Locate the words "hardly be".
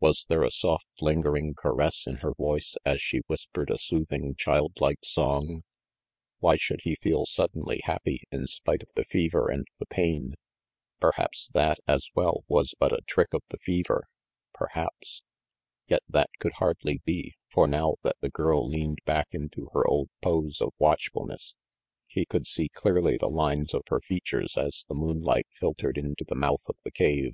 16.58-17.32